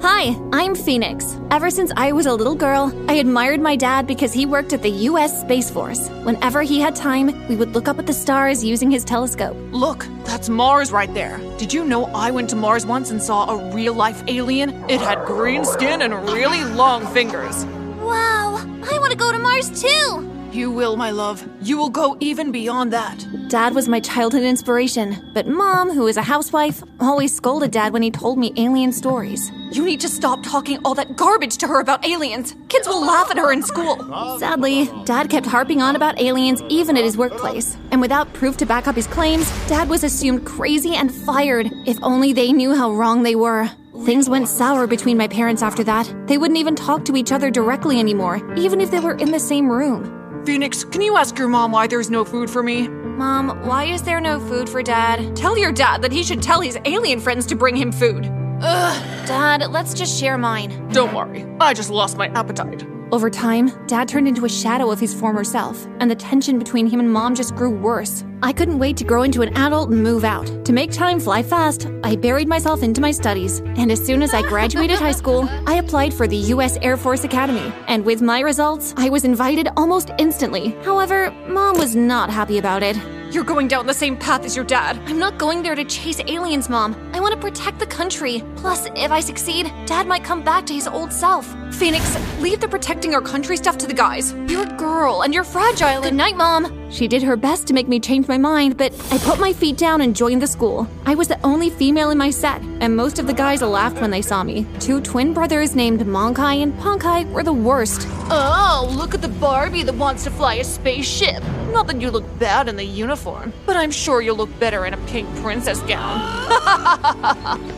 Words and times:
Hi, 0.00 0.36
I'm 0.52 0.74
Phoenix. 0.74 1.38
Ever 1.50 1.70
since 1.70 1.92
I 1.96 2.12
was 2.12 2.26
a 2.26 2.34
little 2.34 2.54
girl, 2.54 2.92
I 3.08 3.14
admired 3.14 3.60
my 3.60 3.76
dad 3.76 4.06
because 4.06 4.32
he 4.32 4.46
worked 4.46 4.72
at 4.72 4.82
the 4.82 4.90
U.S. 4.90 5.40
Space 5.42 5.70
Force. 5.70 6.08
Whenever 6.24 6.62
he 6.62 6.80
had 6.80 6.96
time, 6.96 7.46
we 7.46 7.56
would 7.56 7.72
look 7.74 7.86
up 7.86 7.98
at 7.98 8.06
the 8.06 8.12
stars 8.12 8.64
using 8.64 8.90
his 8.90 9.04
telescope. 9.04 9.56
Look, 9.70 10.06
that's 10.24 10.48
Mars 10.48 10.90
right 10.90 11.12
there. 11.14 11.38
Did 11.58 11.72
you 11.72 11.84
know 11.84 12.06
I 12.06 12.30
went 12.30 12.50
to 12.50 12.56
Mars 12.56 12.86
once 12.86 13.10
and 13.10 13.22
saw 13.22 13.50
a 13.50 13.72
real 13.72 13.94
life 13.94 14.22
alien? 14.26 14.70
It 14.90 15.00
had 15.00 15.24
green 15.24 15.64
skin 15.64 16.02
and 16.02 16.14
really 16.30 16.64
long 16.64 17.06
fingers. 17.12 17.64
Wow, 18.00 18.56
I 18.90 18.98
want 18.98 19.12
to 19.12 19.16
go 19.16 19.30
to 19.30 19.38
Mars 19.38 19.82
too! 19.82 20.31
You 20.52 20.70
will, 20.70 20.96
my 20.96 21.10
love. 21.10 21.48
You 21.62 21.78
will 21.78 21.88
go 21.88 22.18
even 22.20 22.52
beyond 22.52 22.92
that. 22.92 23.26
Dad 23.48 23.74
was 23.74 23.88
my 23.88 24.00
childhood 24.00 24.42
inspiration, 24.42 25.30
but 25.32 25.46
Mom, 25.46 25.90
who 25.90 26.06
is 26.06 26.18
a 26.18 26.22
housewife, 26.22 26.82
always 27.00 27.34
scolded 27.34 27.70
Dad 27.70 27.94
when 27.94 28.02
he 28.02 28.10
told 28.10 28.38
me 28.38 28.52
alien 28.58 28.92
stories. 28.92 29.50
You 29.70 29.82
need 29.86 30.00
to 30.00 30.08
stop 30.08 30.42
talking 30.42 30.78
all 30.84 30.94
that 30.94 31.16
garbage 31.16 31.56
to 31.58 31.66
her 31.66 31.80
about 31.80 32.06
aliens. 32.06 32.54
Kids 32.68 32.86
will 32.86 33.00
laugh 33.00 33.30
at 33.30 33.38
her 33.38 33.50
in 33.50 33.62
school. 33.62 33.96
Sadly, 34.38 34.90
Dad 35.06 35.30
kept 35.30 35.46
harping 35.46 35.80
on 35.80 35.96
about 35.96 36.20
aliens 36.20 36.62
even 36.68 36.98
at 36.98 37.04
his 37.04 37.16
workplace. 37.16 37.78
And 37.90 38.02
without 38.02 38.30
proof 38.34 38.58
to 38.58 38.66
back 38.66 38.86
up 38.86 38.96
his 38.96 39.06
claims, 39.06 39.50
Dad 39.68 39.88
was 39.88 40.04
assumed 40.04 40.44
crazy 40.44 40.94
and 40.96 41.10
fired. 41.10 41.70
If 41.86 41.98
only 42.02 42.34
they 42.34 42.52
knew 42.52 42.74
how 42.74 42.92
wrong 42.92 43.22
they 43.22 43.36
were. 43.36 43.70
Things 44.04 44.28
went 44.28 44.48
sour 44.48 44.86
between 44.86 45.16
my 45.16 45.28
parents 45.28 45.62
after 45.62 45.82
that. 45.84 46.12
They 46.26 46.36
wouldn't 46.36 46.58
even 46.58 46.76
talk 46.76 47.06
to 47.06 47.16
each 47.16 47.32
other 47.32 47.50
directly 47.50 47.98
anymore, 47.98 48.36
even 48.56 48.82
if 48.82 48.90
they 48.90 49.00
were 49.00 49.14
in 49.14 49.30
the 49.30 49.40
same 49.40 49.70
room. 49.70 50.21
Phoenix, 50.44 50.82
can 50.82 51.00
you 51.00 51.16
ask 51.16 51.38
your 51.38 51.46
mom 51.46 51.70
why 51.70 51.86
there's 51.86 52.10
no 52.10 52.24
food 52.24 52.50
for 52.50 52.64
me? 52.64 52.88
Mom, 52.88 53.64
why 53.64 53.84
is 53.84 54.02
there 54.02 54.20
no 54.20 54.40
food 54.40 54.68
for 54.68 54.82
Dad? 54.82 55.36
Tell 55.36 55.56
your 55.56 55.70
dad 55.70 56.02
that 56.02 56.10
he 56.10 56.24
should 56.24 56.42
tell 56.42 56.60
his 56.60 56.76
alien 56.84 57.20
friends 57.20 57.46
to 57.46 57.54
bring 57.54 57.76
him 57.76 57.92
food. 57.92 58.26
Ugh, 58.60 59.26
Dad, 59.26 59.70
let's 59.70 59.94
just 59.94 60.18
share 60.18 60.36
mine. 60.36 60.88
Don't 60.92 61.14
worry, 61.14 61.46
I 61.60 61.74
just 61.74 61.90
lost 61.90 62.16
my 62.16 62.26
appetite. 62.28 62.84
Over 63.12 63.28
time, 63.28 63.70
Dad 63.86 64.08
turned 64.08 64.26
into 64.26 64.46
a 64.46 64.48
shadow 64.48 64.90
of 64.90 64.98
his 64.98 65.12
former 65.12 65.44
self, 65.44 65.86
and 66.00 66.10
the 66.10 66.14
tension 66.14 66.58
between 66.58 66.86
him 66.86 66.98
and 66.98 67.12
Mom 67.12 67.34
just 67.34 67.54
grew 67.54 67.68
worse. 67.68 68.24
I 68.42 68.54
couldn't 68.54 68.78
wait 68.78 68.96
to 68.96 69.04
grow 69.04 69.22
into 69.22 69.42
an 69.42 69.54
adult 69.54 69.90
and 69.90 70.02
move 70.02 70.24
out. 70.24 70.46
To 70.64 70.72
make 70.72 70.90
time 70.90 71.20
fly 71.20 71.42
fast, 71.42 71.88
I 72.04 72.16
buried 72.16 72.48
myself 72.48 72.82
into 72.82 73.02
my 73.02 73.10
studies, 73.10 73.60
and 73.76 73.92
as 73.92 74.02
soon 74.02 74.22
as 74.22 74.32
I 74.32 74.40
graduated 74.40 74.98
high 74.98 75.12
school, 75.12 75.46
I 75.66 75.74
applied 75.74 76.14
for 76.14 76.26
the 76.26 76.38
U.S. 76.54 76.78
Air 76.80 76.96
Force 76.96 77.22
Academy. 77.24 77.70
And 77.86 78.02
with 78.02 78.22
my 78.22 78.40
results, 78.40 78.94
I 78.96 79.10
was 79.10 79.26
invited 79.26 79.68
almost 79.76 80.10
instantly. 80.18 80.70
However, 80.82 81.30
Mom 81.48 81.76
was 81.76 81.94
not 81.94 82.30
happy 82.30 82.56
about 82.56 82.82
it. 82.82 82.96
You're 83.32 83.44
going 83.44 83.66
down 83.66 83.86
the 83.86 83.94
same 83.94 84.18
path 84.18 84.44
as 84.44 84.54
your 84.54 84.66
dad. 84.66 85.00
I'm 85.06 85.18
not 85.18 85.38
going 85.38 85.62
there 85.62 85.74
to 85.74 85.84
chase 85.86 86.20
aliens, 86.26 86.68
Mom. 86.68 86.94
I 87.14 87.20
want 87.20 87.32
to 87.32 87.40
protect 87.40 87.78
the 87.78 87.86
country. 87.86 88.44
Plus, 88.56 88.88
if 88.94 89.10
I 89.10 89.20
succeed, 89.20 89.72
Dad 89.86 90.06
might 90.06 90.22
come 90.22 90.44
back 90.44 90.66
to 90.66 90.74
his 90.74 90.86
old 90.86 91.10
self. 91.10 91.46
Phoenix, 91.74 92.04
leave 92.42 92.60
the 92.60 92.68
protecting 92.68 93.14
our 93.14 93.22
country 93.22 93.56
stuff 93.56 93.78
to 93.78 93.86
the 93.86 93.94
guys. 93.94 94.34
You're 94.48 94.64
a 94.68 94.76
girl 94.76 95.22
and 95.22 95.32
you're 95.32 95.44
fragile. 95.44 96.02
Good 96.02 96.12
night, 96.12 96.36
Mom. 96.36 96.90
She 96.90 97.08
did 97.08 97.22
her 97.22 97.36
best 97.36 97.66
to 97.68 97.72
make 97.72 97.88
me 97.88 97.98
change 98.00 98.28
my 98.28 98.36
mind, 98.36 98.76
but 98.76 98.92
I 99.10 99.16
put 99.16 99.40
my 99.40 99.54
feet 99.54 99.78
down 99.78 100.02
and 100.02 100.14
joined 100.14 100.42
the 100.42 100.46
school. 100.46 100.86
I 101.06 101.14
was 101.14 101.28
the 101.28 101.40
only 101.42 101.70
female 101.70 102.10
in 102.10 102.18
my 102.18 102.28
set, 102.28 102.60
and 102.80 102.94
most 102.94 103.18
of 103.18 103.26
the 103.26 103.32
guys 103.32 103.62
laughed 103.62 103.98
when 103.98 104.10
they 104.10 104.20
saw 104.20 104.44
me. 104.44 104.66
Two 104.78 105.00
twin 105.00 105.32
brothers 105.32 105.74
named 105.74 106.00
Monkai 106.00 106.62
and 106.62 106.74
Ponkai 106.74 107.32
were 107.32 107.42
the 107.42 107.52
worst. 107.54 108.06
Oh, 108.30 108.92
look 108.94 109.14
at 109.14 109.22
the 109.22 109.28
Barbie 109.28 109.84
that 109.84 109.94
wants 109.94 110.22
to 110.24 110.30
fly 110.30 110.56
a 110.56 110.64
spaceship. 110.64 111.42
Not 111.72 111.86
that 111.86 112.00
you 112.02 112.10
look 112.10 112.38
bad 112.38 112.68
in 112.68 112.76
the 112.76 112.84
uniform, 112.84 113.50
but 113.64 113.76
I'm 113.76 113.90
sure 113.90 114.20
you'll 114.20 114.36
look 114.36 114.56
better 114.60 114.84
in 114.84 114.92
a 114.92 114.98
pink 115.06 115.26
princess 115.36 115.80
gown. 115.80 116.20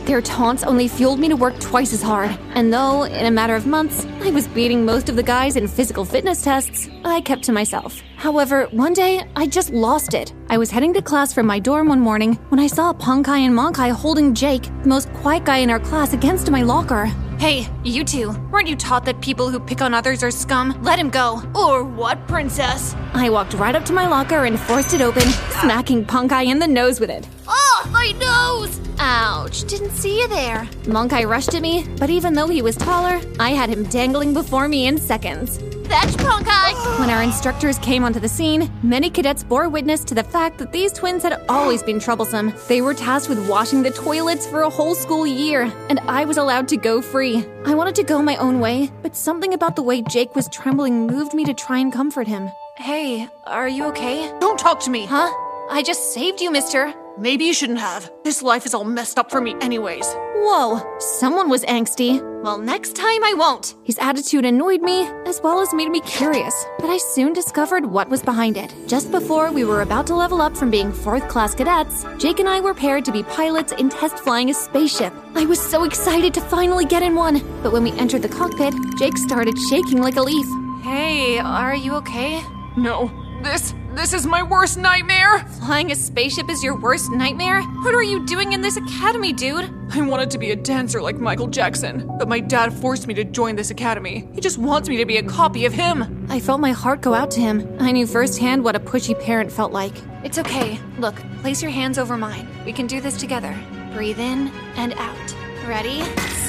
Their 0.05 0.21
taunts 0.21 0.63
only 0.63 0.89
fueled 0.89 1.19
me 1.19 1.29
to 1.29 1.35
work 1.35 1.57
twice 1.61 1.93
as 1.93 2.01
hard. 2.01 2.37
And 2.55 2.73
though, 2.73 3.03
in 3.03 3.25
a 3.25 3.31
matter 3.31 3.55
of 3.55 3.65
months, 3.65 4.05
I 4.21 4.31
was 4.31 4.49
beating 4.49 4.83
most 4.83 5.07
of 5.07 5.15
the 5.15 5.23
guys 5.23 5.55
in 5.55 5.67
physical 5.67 6.03
fitness 6.03 6.43
tests, 6.43 6.89
I 7.05 7.21
kept 7.21 7.43
to 7.43 7.53
myself. 7.53 8.01
However, 8.17 8.65
one 8.71 8.93
day, 8.93 9.23
I 9.37 9.47
just 9.47 9.71
lost 9.71 10.13
it. 10.13 10.33
I 10.49 10.57
was 10.57 10.69
heading 10.69 10.93
to 10.93 11.01
class 11.01 11.31
from 11.31 11.47
my 11.47 11.59
dorm 11.59 11.87
one 11.87 12.01
morning 12.01 12.33
when 12.49 12.59
I 12.59 12.67
saw 12.67 12.91
Ponkai 12.91 13.39
and 13.39 13.55
Monkai 13.55 13.91
holding 13.91 14.33
Jake, 14.33 14.63
the 14.83 14.89
most 14.89 15.11
quiet 15.13 15.45
guy 15.45 15.57
in 15.57 15.69
our 15.69 15.79
class, 15.79 16.11
against 16.13 16.51
my 16.51 16.63
locker. 16.63 17.09
Hey, 17.37 17.69
you 17.83 18.05
two, 18.05 18.31
weren't 18.49 18.67
you 18.67 18.77
taught 18.77 19.03
that 19.05 19.19
people 19.19 19.49
who 19.49 19.59
pick 19.59 19.81
on 19.81 19.93
others 19.93 20.23
are 20.23 20.31
scum? 20.31 20.81
Let 20.81 20.97
him 20.97 21.09
go. 21.09 21.43
Or 21.53 21.83
what, 21.83 22.27
princess? 22.27 22.95
I 23.13 23.29
walked 23.29 23.53
right 23.53 23.75
up 23.75 23.83
to 23.85 23.93
my 23.93 24.07
locker 24.07 24.45
and 24.45 24.57
forced 24.57 24.93
it 24.93 25.01
open, 25.01 25.27
smacking 25.61 26.05
Ponkai 26.05 26.45
in 26.47 26.59
the 26.59 26.67
nose 26.67 26.99
with 26.99 27.09
it. 27.09 27.27
Oh, 27.47 27.89
my 27.91 28.13
nose! 28.19 28.79
Ouch, 28.99 29.65
didn't 29.65 29.91
see 29.91 30.21
you 30.21 30.27
there. 30.29 30.63
Monkai 30.83 31.27
rushed 31.29 31.53
at 31.53 31.61
me, 31.61 31.85
but 31.99 32.09
even 32.09 32.33
though 32.33 32.47
he 32.47 32.61
was 32.61 32.77
taller, 32.77 33.19
I 33.37 33.49
had 33.49 33.69
him 33.69 33.83
dangling 33.83 34.33
before 34.33 34.69
me 34.69 34.87
in 34.87 34.97
seconds. 34.97 35.59
Fetch, 35.87 36.15
Ponkai! 36.17 36.99
When 36.99 37.09
our 37.09 37.21
instructors 37.21 37.77
came 37.79 38.03
onto 38.03 38.19
the 38.19 38.27
scene, 38.27 38.71
many 38.81 39.09
cadets 39.09 39.43
bore 39.43 39.69
witness 39.69 40.03
to 40.05 40.15
the 40.15 40.23
fact 40.23 40.57
that 40.57 40.71
these 40.71 40.91
twins 40.91 41.21
had 41.21 41.41
always 41.47 41.83
been 41.83 41.99
troublesome. 41.99 42.53
They 42.67 42.81
were 42.81 42.95
tasked 42.95 43.29
with 43.29 43.47
washing 43.47 43.83
the 43.83 43.91
toilets 43.91 44.47
for 44.47 44.61
a 44.61 44.69
whole 44.69 44.95
school 44.95 45.27
year, 45.27 45.71
and 45.89 45.99
I 46.07 46.25
was 46.25 46.37
allowed 46.37 46.67
to 46.69 46.77
go 46.77 47.01
free. 47.01 47.45
I 47.65 47.75
wanted 47.75 47.95
to 47.95 48.03
go 48.03 48.21
my 48.21 48.35
own 48.37 48.59
way, 48.59 48.91
but 49.03 49.15
something 49.15 49.53
about 49.53 49.75
the 49.75 49.83
way 49.83 50.01
Jake 50.01 50.35
was 50.35 50.49
trembling 50.49 51.05
moved 51.05 51.33
me 51.33 51.45
to 51.45 51.53
try 51.53 51.77
and 51.77 51.93
comfort 51.93 52.27
him. 52.27 52.49
Hey, 52.77 53.27
are 53.45 53.69
you 53.69 53.85
okay? 53.85 54.33
Don't 54.39 54.59
talk 54.59 54.79
to 54.81 54.89
me! 54.89 55.05
Huh? 55.05 55.31
I 55.69 55.83
just 55.83 56.13
saved 56.13 56.41
you, 56.41 56.51
mister. 56.51 56.93
Maybe 57.17 57.45
you 57.45 57.53
shouldn't 57.53 57.79
have. 57.79 58.11
This 58.25 58.41
life 58.41 58.65
is 58.65 58.73
all 58.73 58.83
messed 58.83 59.17
up 59.17 59.31
for 59.31 59.39
me, 59.39 59.55
anyways. 59.61 60.05
Whoa, 60.37 60.81
someone 60.99 61.49
was 61.49 61.63
angsty. 61.63 62.21
Well, 62.43 62.57
next 62.57 62.93
time 62.93 63.23
I 63.23 63.33
won't. 63.37 63.73
His 63.83 63.97
attitude 63.99 64.43
annoyed 64.43 64.81
me, 64.81 65.07
as 65.25 65.39
well 65.41 65.61
as 65.61 65.73
made 65.73 65.89
me 65.89 66.01
curious, 66.01 66.65
but 66.77 66.89
I 66.89 66.97
soon 66.97 67.31
discovered 67.31 67.85
what 67.85 68.09
was 68.09 68.21
behind 68.21 68.57
it. 68.57 68.75
Just 68.85 69.11
before 69.11 69.49
we 69.49 69.63
were 69.63 69.81
about 69.81 70.05
to 70.07 70.15
level 70.15 70.41
up 70.41 70.57
from 70.57 70.69
being 70.69 70.91
fourth 70.91 71.27
class 71.29 71.55
cadets, 71.55 72.05
Jake 72.17 72.39
and 72.39 72.49
I 72.49 72.59
were 72.59 72.73
paired 72.73 73.05
to 73.05 73.13
be 73.13 73.23
pilots 73.23 73.71
in 73.71 73.89
test 73.89 74.19
flying 74.19 74.49
a 74.49 74.53
spaceship. 74.53 75.13
I 75.35 75.45
was 75.45 75.59
so 75.59 75.85
excited 75.85 76.33
to 76.33 76.41
finally 76.41 76.83
get 76.85 77.01
in 77.01 77.15
one, 77.15 77.39
but 77.63 77.71
when 77.71 77.83
we 77.83 77.93
entered 77.93 78.23
the 78.23 78.29
cockpit, 78.29 78.73
Jake 78.99 79.17
started 79.17 79.57
shaking 79.57 80.01
like 80.01 80.17
a 80.17 80.21
leaf. 80.21 80.45
Hey, 80.83 81.39
are 81.39 81.75
you 81.75 81.93
okay? 81.95 82.43
No, 82.75 83.09
this 83.43 83.73
this 83.95 84.13
is 84.13 84.27
my 84.27 84.43
worst 84.43 84.77
nightmare. 84.77 85.39
Flying 85.59 85.91
a 85.91 85.95
spaceship 85.95 86.49
is 86.49 86.61
your 86.61 86.77
worst 86.77 87.11
nightmare? 87.11 87.61
What 87.61 87.95
are 87.95 88.03
you 88.03 88.25
doing 88.25 88.51
in 88.51 88.59
this 88.59 88.75
academy, 88.75 89.31
dude? 89.31 89.73
I 89.91 90.01
wanted 90.01 90.29
to 90.31 90.37
be 90.37 90.51
a 90.51 90.55
dancer 90.55 91.01
like 91.01 91.17
Michael 91.17 91.47
Jackson, 91.47 92.05
but 92.19 92.27
my 92.27 92.41
dad 92.41 92.73
forced 92.73 93.07
me 93.07 93.13
to 93.13 93.23
join 93.23 93.55
this 93.55 93.71
academy. 93.71 94.27
He 94.33 94.41
just 94.41 94.57
wants 94.57 94.89
me 94.89 94.97
to 94.97 95.05
be 95.05 95.15
a 95.15 95.23
copy 95.23 95.65
of 95.65 95.71
him. 95.71 96.27
I 96.29 96.41
felt 96.41 96.59
my 96.59 96.73
heart 96.73 96.99
go 96.99 97.13
out 97.13 97.31
to 97.31 97.39
him. 97.39 97.77
I 97.79 97.93
knew 97.93 98.05
firsthand 98.05 98.65
what 98.65 98.75
a 98.75 98.81
pushy 98.81 99.17
parent 99.17 99.49
felt 99.49 99.71
like. 99.71 99.95
It's 100.25 100.39
okay. 100.39 100.77
Look, 100.97 101.15
place 101.39 101.61
your 101.61 101.71
hands 101.71 101.97
over 101.97 102.17
mine. 102.17 102.49
We 102.65 102.73
can 102.73 102.87
do 102.87 102.99
this 102.99 103.17
together. 103.17 103.57
Breathe 103.93 104.19
in 104.19 104.49
and 104.75 104.93
out. 104.95 105.35
Ready, 105.65 106.01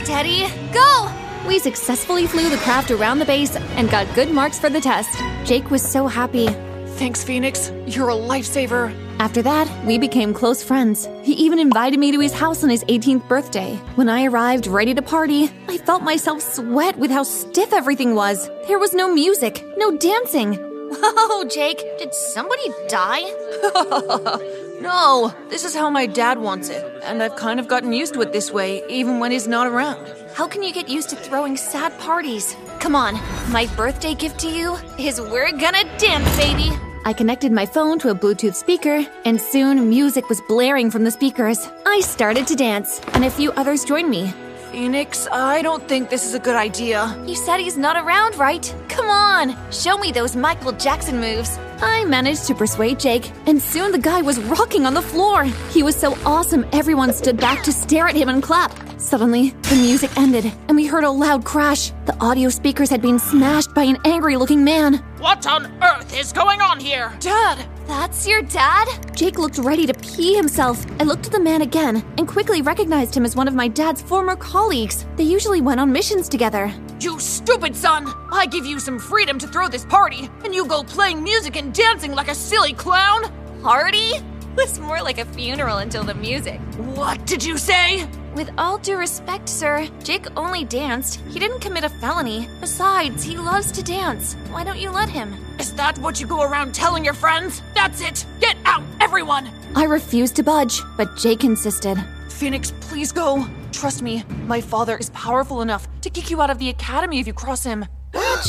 steady, 0.03 0.49
go! 0.73 1.13
We 1.47 1.61
successfully 1.61 2.27
flew 2.27 2.51
the 2.51 2.57
craft 2.57 2.91
around 2.91 3.21
the 3.21 3.25
base 3.25 3.55
and 3.55 3.89
got 3.89 4.13
good 4.17 4.33
marks 4.33 4.59
for 4.59 4.69
the 4.69 4.81
test. 4.81 5.17
Jake 5.45 5.71
was 5.71 5.81
so 5.81 6.09
happy. 6.09 6.49
Thanks, 6.97 7.23
Phoenix. 7.23 7.71
You're 7.87 8.09
a 8.09 8.15
lifesaver. 8.15 8.91
After 9.19 9.43
that, 9.43 9.69
we 9.85 9.99
became 9.99 10.33
close 10.33 10.63
friends. 10.63 11.07
He 11.23 11.35
even 11.35 11.59
invited 11.59 12.01
me 12.01 12.11
to 12.11 12.19
his 12.19 12.33
house 12.33 12.65
on 12.65 12.71
his 12.71 12.85
18th 12.85 13.29
birthday. 13.29 13.77
When 13.97 14.09
I 14.09 14.25
arrived 14.25 14.67
ready 14.67 14.95
to 14.95 15.03
party, 15.03 15.51
I 15.69 15.77
felt 15.77 16.03
myself 16.03 16.41
sweat 16.41 16.97
with 16.97 17.11
how 17.11 17.23
stiff 17.23 17.75
everything 17.75 18.15
was. 18.15 18.49
There 18.67 18.79
was 18.79 18.95
no 18.95 19.13
music, 19.13 19.63
no 19.77 19.95
dancing. 19.99 20.55
Whoa, 20.55 20.97
oh, 21.03 21.49
Jake, 21.53 21.79
did 21.99 22.15
somebody 22.15 22.67
die? 22.89 23.21
no, 24.81 25.35
this 25.51 25.67
is 25.67 25.75
how 25.75 25.91
my 25.91 26.07
dad 26.07 26.39
wants 26.39 26.71
it, 26.71 26.83
and 27.03 27.23
I've 27.23 27.37
kind 27.37 27.61
of 27.61 27.69
gotten 27.69 27.93
used 27.93 28.15
to 28.15 28.23
it 28.23 28.33
this 28.33 28.51
way, 28.51 28.83
even 28.89 29.19
when 29.19 29.33
he's 29.33 29.47
not 29.47 29.67
around. 29.67 30.07
How 30.33 30.49
can 30.49 30.63
you 30.63 30.73
get 30.73 30.89
used 30.89 31.11
to 31.11 31.17
throwing 31.17 31.59
sad 31.59 31.99
parties? 31.99 32.57
Come 32.81 32.95
on, 32.97 33.15
my 33.51 33.67
birthday 33.77 34.15
gift 34.15 34.39
to 34.41 34.49
you 34.49 34.77
is 34.99 35.21
we're 35.21 35.53
gonna 35.53 35.85
dance, 35.99 36.37
baby! 36.37 36.71
I 37.07 37.13
connected 37.13 37.53
my 37.53 37.67
phone 37.67 38.01
to 38.01 38.09
a 38.11 38.17
Bluetooth 38.17 38.57
speaker, 38.57 39.07
and 39.25 39.41
soon 39.41 39.89
music 39.89 40.29
was 40.29 40.41
blaring 40.49 40.91
from 40.91 41.05
the 41.05 41.11
speakers. 41.13 41.69
I 41.87 42.01
started 42.01 42.49
to 42.49 42.57
dance, 42.57 43.01
and 43.13 43.25
a 43.25 43.31
few 43.31 43.53
others 43.53 43.85
joined 43.85 44.11
me. 44.11 44.35
Phoenix, 44.73 45.27
I 45.31 45.63
don't 45.63 45.87
think 45.89 46.11
this 46.11 46.27
is 46.27 46.35
a 46.35 46.39
good 46.39 46.57
idea. 46.57 47.17
You 47.27 47.35
said 47.35 47.59
he's 47.59 47.77
not 47.77 47.97
around, 47.97 48.37
right? 48.37 48.75
Come 48.89 49.09
on, 49.09 49.57
show 49.73 49.97
me 49.97 50.13
those 50.13 50.37
Michael 50.37 50.73
Jackson 50.73 51.21
moves. 51.21 51.59
I 51.81 52.05
managed 52.05 52.47
to 52.47 52.55
persuade 52.55 52.99
Jake, 52.99 53.31
and 53.47 53.61
soon 53.61 53.93
the 53.93 53.99
guy 53.99 54.23
was 54.23 54.39
rocking 54.45 54.87
on 54.87 54.95
the 54.95 55.03
floor. 55.03 55.45
He 55.71 55.83
was 55.83 55.95
so 55.97 56.17
awesome, 56.25 56.67
everyone 56.73 57.13
stood 57.13 57.37
back 57.37 57.63
to 57.65 57.73
stare 57.73 58.09
at 58.09 58.17
him 58.17 58.29
and 58.29 58.43
clap. 58.43 58.73
Suddenly, 58.99 59.51
the 59.51 59.77
music 59.77 60.11
ended, 60.17 60.53
and 60.69 60.77
we 60.77 60.87
heard 60.87 61.05
a 61.05 61.11
loud 61.11 61.45
crash. 61.45 61.93
The 62.07 62.17
audio 62.21 62.49
speakers 62.49 62.91
had 62.91 63.03
been 63.03 63.19
smashed 63.19 63.75
by 63.75 63.85
an 63.85 63.99
angry 64.05 64.37
looking 64.37 64.65
man. 64.65 64.95
What 65.19 65.47
on 65.47 65.67
earth 65.83 66.17
is 66.19 66.33
going 66.33 66.61
on 66.61 66.81
here? 66.81 67.13
Dad! 67.21 67.67
That's 67.87 68.27
your 68.27 68.43
dad? 68.43 68.89
Jake 69.15 69.39
looked 69.39 69.59
ready 69.59 69.87
to 69.87 69.95
pee 69.95 70.35
himself. 70.35 70.85
I 70.99 71.05
looked 71.05 71.27
at 71.27 71.33
the 71.33 71.41
man 71.41 71.63
again 71.63 72.05
and 72.19 72.27
quickly 72.27 72.61
recognized 72.61 73.17
him 73.17 73.25
as 73.25 73.37
one 73.37 73.47
of 73.47 73.55
my 73.55 73.69
dad's 73.69 74.03
former 74.03 74.35
colleagues. 74.35 75.07
They 75.17 75.23
usually 75.23 75.61
went 75.61 75.79
on 75.81 75.93
missions 75.93 76.29
together. 76.29 76.73
You 77.01 77.21
stupid 77.21 77.77
son! 77.77 78.13
I 78.33 78.47
give 78.47 78.67
you 78.67 78.81
some 78.81 78.99
freedom 78.99 79.39
to 79.39 79.47
throw 79.47 79.69
this 79.69 79.85
party, 79.85 80.29
and 80.45 80.55
you 80.55 80.67
go 80.67 80.83
playing 80.83 81.23
music 81.23 81.57
and 81.57 81.73
dancing 81.73 82.13
like 82.13 82.29
a 82.29 82.35
silly 82.35 82.73
clown? 82.73 83.33
Party? 83.63 84.13
Was 84.57 84.81
more 84.81 85.01
like 85.03 85.19
a 85.19 85.25
funeral 85.25 85.79
until 85.79 86.03
the 86.03 86.15
music. 86.15 86.61
What 86.97 87.25
did 87.27 87.45
you 87.45 87.57
say? 87.57 88.09
With 88.37 88.51
all 88.59 88.77
due 88.77 88.99
respect, 88.99 89.49
sir, 89.49 89.89
Jake 90.05 90.27
only 90.37 90.63
danced. 90.63 91.23
He 91.31 91.39
didn't 91.39 91.61
commit 91.61 91.85
a 91.85 91.89
felony. 91.89 92.51
Besides, 92.61 93.23
he 93.23 93.39
loves 93.39 93.73
to 93.73 93.83
dance. 93.83 94.35
Why 94.51 94.63
don't 94.63 94.79
you 94.79 94.91
let 94.91 95.09
him? 95.09 95.35
Is 95.59 95.73
that 95.73 95.97
what 96.01 96.21
you 96.21 96.27
go 96.27 96.43
around 96.43 96.75
telling 96.75 97.03
your 97.03 97.15
friends? 97.15 97.63
That's 97.75 98.03
it! 98.03 98.27
Get 98.41 98.59
out, 98.67 98.83
everyone! 99.01 99.49
I 99.75 99.85
refused 99.85 100.37
to 100.37 100.43
budge, 100.43 100.83
but 100.99 101.17
Jake 101.17 101.45
insisted. 101.45 101.97
Phoenix, 102.29 102.75
please 102.83 103.11
go. 103.11 103.47
Trust 103.73 104.03
me, 104.03 104.23
my 104.45 104.61
father 104.61 104.99
is 104.99 105.09
powerful 105.11 105.63
enough 105.63 105.89
to 106.03 106.11
kick 106.11 106.31
you 106.31 106.43
out 106.43 106.51
of 106.51 106.59
the 106.59 106.69
academy 106.69 107.21
if 107.21 107.27
you 107.27 107.33
cross 107.33 107.65
him. 107.65 107.87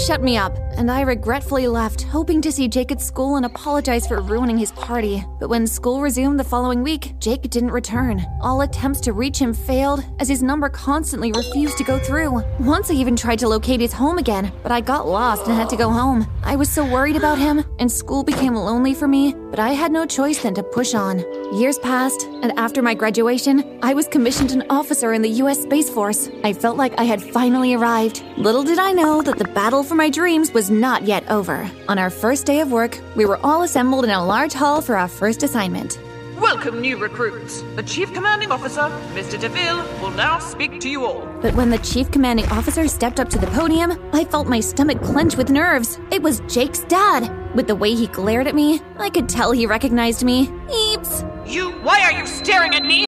Shut 0.05 0.21
me 0.21 0.37
up, 0.37 0.57
and 0.77 0.91
I 0.91 1.01
regretfully 1.01 1.67
left, 1.67 2.03
hoping 2.03 2.41
to 2.41 2.51
see 2.51 2.67
Jake 2.67 2.91
at 2.91 3.01
school 3.01 3.35
and 3.35 3.45
apologize 3.45 4.07
for 4.07 4.21
ruining 4.21 4.57
his 4.57 4.71
party. 4.73 5.23
But 5.39 5.49
when 5.49 5.65
school 5.65 6.01
resumed 6.01 6.39
the 6.39 6.43
following 6.43 6.83
week, 6.83 7.15
Jake 7.19 7.49
didn't 7.49 7.71
return. 7.71 8.25
All 8.41 8.61
attempts 8.61 9.01
to 9.01 9.13
reach 9.13 9.39
him 9.39 9.53
failed, 9.53 10.05
as 10.19 10.29
his 10.29 10.43
number 10.43 10.69
constantly 10.69 11.31
refused 11.31 11.77
to 11.77 11.83
go 11.83 11.97
through. 11.99 12.43
Once 12.59 12.91
I 12.91 12.93
even 12.93 13.15
tried 13.15 13.39
to 13.39 13.47
locate 13.47 13.81
his 13.81 13.93
home 13.93 14.17
again, 14.17 14.51
but 14.63 14.71
I 14.71 14.81
got 14.81 15.07
lost 15.07 15.47
and 15.47 15.55
had 15.55 15.69
to 15.69 15.77
go 15.77 15.89
home. 15.89 16.27
I 16.43 16.55
was 16.55 16.69
so 16.69 16.85
worried 16.85 17.15
about 17.15 17.37
him, 17.37 17.63
and 17.79 17.91
school 17.91 18.23
became 18.23 18.55
lonely 18.55 18.93
for 18.93 19.07
me, 19.07 19.33
but 19.49 19.59
I 19.59 19.71
had 19.71 19.91
no 19.91 20.05
choice 20.05 20.43
than 20.43 20.53
to 20.55 20.63
push 20.63 20.93
on. 20.93 21.23
Years 21.53 21.79
passed, 21.79 22.23
and 22.41 22.51
after 22.59 22.81
my 22.81 22.93
graduation, 22.93 23.79
I 23.81 23.93
was 23.93 24.05
commissioned 24.09 24.51
an 24.51 24.65
officer 24.69 25.13
in 25.13 25.21
the 25.21 25.29
U.S. 25.41 25.63
Space 25.63 25.89
Force. 25.89 26.29
I 26.43 26.51
felt 26.51 26.75
like 26.75 26.99
I 26.99 27.03
had 27.05 27.23
finally 27.23 27.73
arrived. 27.73 28.21
Little 28.35 28.63
did 28.63 28.79
I 28.79 28.91
know 28.91 29.21
that 29.21 29.37
the 29.37 29.45
battle 29.45 29.81
for 29.81 29.95
my 29.95 30.09
dreams 30.09 30.51
was 30.51 30.69
not 30.69 31.03
yet 31.03 31.25
over. 31.29 31.69
On 31.87 31.97
our 31.97 32.09
first 32.09 32.45
day 32.45 32.59
of 32.59 32.73
work, 32.73 32.99
we 33.15 33.25
were 33.25 33.39
all 33.45 33.63
assembled 33.63 34.03
in 34.03 34.09
a 34.11 34.25
large 34.25 34.51
hall 34.51 34.81
for 34.81 34.97
our 34.97 35.07
first 35.07 35.41
assignment. 35.41 35.97
Welcome, 36.39 36.81
new 36.81 36.97
recruits. 36.97 37.63
The 37.75 37.81
Chief 37.81 38.13
Commanding 38.13 38.51
Officer, 38.51 38.91
Mr. 39.15 39.39
DeVille, 39.39 39.83
will 40.03 40.11
now 40.11 40.37
speak 40.37 40.79
to 40.81 40.87
you 40.87 41.03
all. 41.03 41.25
But 41.41 41.55
when 41.55 41.71
the 41.71 41.79
chief 41.79 42.11
commanding 42.11 42.45
officer 42.49 42.87
stepped 42.87 43.19
up 43.19 43.27
to 43.29 43.39
the 43.39 43.47
podium, 43.47 43.97
I 44.13 44.23
felt 44.23 44.47
my 44.47 44.59
stomach 44.59 45.01
clench 45.01 45.35
with 45.35 45.49
nerves. 45.49 45.99
It 46.11 46.21
was 46.21 46.41
Jake's 46.41 46.83
dad. 46.83 47.55
With 47.55 47.65
the 47.65 47.73
way 47.73 47.95
he 47.95 48.05
glared 48.05 48.45
at 48.45 48.53
me, 48.53 48.81
I 48.97 49.09
could 49.09 49.27
tell 49.27 49.51
he 49.51 49.65
recognized 49.65 50.23
me. 50.23 50.45
Eeps. 50.67 51.51
You, 51.51 51.71
why 51.81 52.01
are 52.01 52.11
you 52.11 52.27
staring 52.27 52.75
at 52.75 52.85
me? 52.85 53.05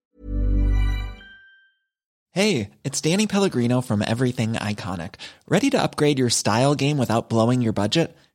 Hey, 2.31 2.71
it's 2.83 2.99
Danny 2.99 3.27
Pellegrino 3.27 3.81
from 3.81 4.01
Everything 4.01 4.53
Iconic. 4.53 5.15
Ready 5.47 5.69
to 5.69 5.81
upgrade 5.81 6.17
your 6.17 6.31
style 6.31 6.73
game 6.73 6.97
without 6.97 7.29
blowing 7.29 7.61
your 7.61 7.73
budget? 7.73 8.17